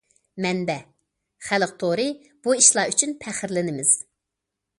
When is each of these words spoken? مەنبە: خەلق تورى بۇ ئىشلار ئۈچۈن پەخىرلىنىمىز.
مەنبە: 0.45 0.77
خەلق 1.49 1.75
تورى 1.83 2.07
بۇ 2.47 2.57
ئىشلار 2.63 2.95
ئۈچۈن 2.95 3.15
پەخىرلىنىمىز. 3.23 3.95